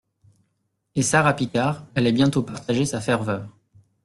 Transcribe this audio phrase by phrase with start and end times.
[0.95, 3.47] Et Sara Picard allait bientôt partager sa ferveur.